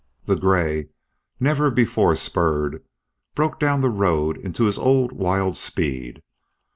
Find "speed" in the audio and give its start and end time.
5.57-6.23